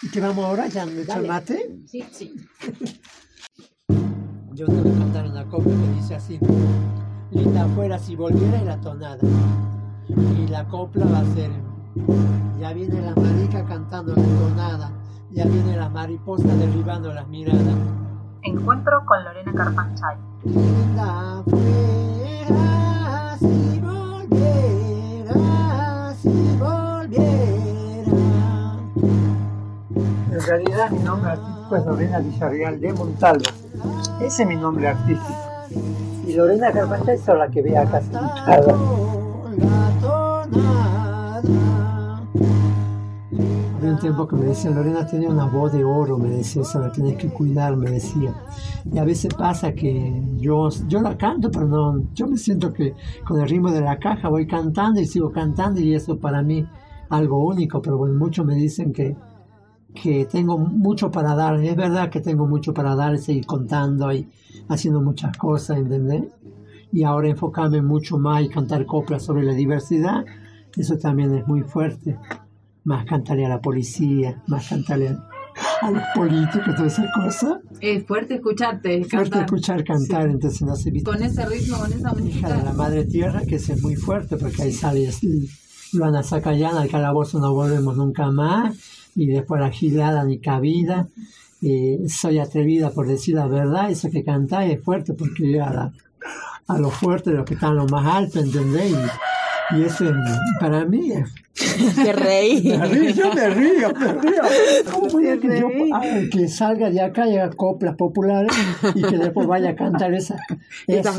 [0.00, 0.68] ¿Y qué vamos ahora?
[0.68, 1.76] ¿Ya me echó el mate?
[1.86, 2.34] Sí, sí.
[4.52, 6.38] Yo te voy a contar una copla que dice así.
[7.30, 9.18] Linda fuera si volviera y la tonada.
[10.08, 11.50] Y la copla va a ser.
[12.60, 14.92] Ya viene la marica cantando la tonada.
[15.30, 17.76] Ya viene la mariposa derribando las miradas.
[18.42, 20.16] Encuentro con Lorena Carpanchay.
[20.44, 21.77] Linda fuera
[30.48, 33.44] realidad mi nombre artístico es Lorena Villarreal de Montalvo.
[34.20, 35.34] Ese es mi nombre artístico.
[36.26, 38.74] Y Lorena Carpachay es la que ve acá sentada.
[43.76, 46.80] Había un tiempo que me decían, Lorena tenía una voz de oro, me decía, eso
[46.80, 48.34] la tenés que cuidar, me decía.
[48.90, 52.94] Y a veces pasa que yo, yo la canto, pero no, yo me siento que
[53.26, 56.66] con el ritmo de la caja voy cantando y sigo cantando y eso para mí
[57.10, 59.14] algo único, pero bueno, muchos me dicen que,
[59.94, 64.28] que tengo mucho para dar, es verdad que tengo mucho para dar, seguir contando y
[64.68, 66.24] haciendo muchas cosas, ¿entendés?
[66.92, 70.24] Y ahora enfocarme mucho más y cantar coplas sobre la diversidad,
[70.76, 72.16] eso también es muy fuerte
[72.84, 75.28] más cantarle a la policía, más cantarle a,
[75.82, 77.58] a los políticos, todas esas cosas.
[77.80, 79.04] Es fuerte escucharte.
[79.04, 79.44] Fuerte cantar.
[79.44, 80.30] escuchar cantar, Sí.
[80.30, 81.02] entonces no se.
[81.02, 82.62] Con ese ritmo, con esa Hija de música.
[82.64, 85.10] la madre tierra, que ese es muy fuerte, porque ahí sale
[85.92, 88.76] Luana Zacayana, al calabozo no volvemos nunca más,
[89.18, 91.08] y después la gilada ni cabida.
[91.60, 95.92] eh, soy atrevida por decir la verdad, eso que cantáis es fuerte, porque a, la-
[96.68, 98.96] a los fuertes, los que están lo más alto, ¿entendéis?
[99.76, 100.14] Y, eso es-
[100.60, 101.28] para mí es
[101.96, 102.62] Te reí.
[102.78, 104.42] Me río, yo me río, me río.
[104.92, 105.90] ¿Cómo puede que, yo, reí.
[105.92, 108.52] ah, que salga de acá y haga coplas populares
[108.94, 110.36] y que después vaya a cantar esa?
[110.86, 111.12] Esa,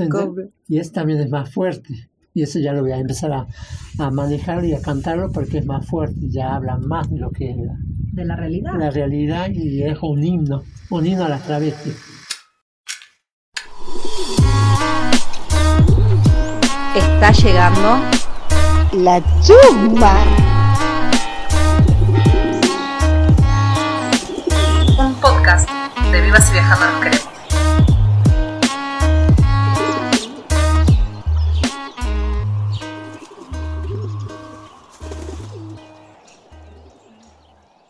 [0.70, 1.94] y es también es más fuerte.
[2.34, 3.48] Y eso ya lo voy a empezar a,
[3.98, 7.54] a manejar y a cantarlo porque es más fuerte, ya habla más de lo que
[8.12, 8.74] de la realidad.
[8.78, 11.96] La realidad y es un himno, un himno a las travestis.
[16.96, 18.00] Está llegando
[18.94, 20.16] la chumba.
[24.98, 25.70] Un podcast
[26.12, 27.39] de Vivas y Viajando queremos.